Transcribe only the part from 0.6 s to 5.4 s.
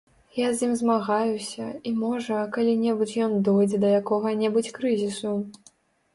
ім змагаюся, і, можа, калі-небудзь ён дойдзе да якога-небудзь крызісу.